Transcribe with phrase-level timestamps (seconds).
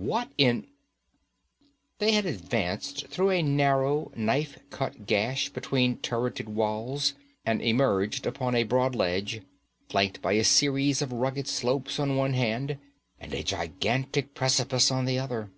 [0.00, 0.68] What in'
[1.98, 8.54] They had advanced through a narrow, knife cut gash between turreted walls and emerged upon
[8.54, 9.42] a broad ledge,
[9.88, 12.78] flanked by a series of rugged slopes on one hand,
[13.18, 15.50] and a gigantic precipice on the other.